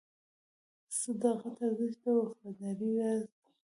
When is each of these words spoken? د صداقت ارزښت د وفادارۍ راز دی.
د 0.85 0.89
صداقت 1.01 1.55
ارزښت 1.65 1.99
د 2.03 2.05
وفادارۍ 2.45 2.91
راز 2.99 3.23
دی. 3.31 3.43